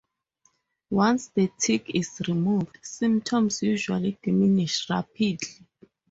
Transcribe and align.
Once 0.89 1.27
the 1.27 1.51
tick 1.59 1.91
is 1.93 2.19
removed, 2.27 2.79
symptoms 2.81 3.61
usually 3.61 4.17
diminish 4.23 4.89
rapidly. 4.89 5.67